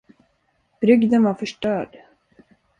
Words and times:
Brygden 0.81 1.23
var 1.25 1.33
förstörd. 1.33 1.97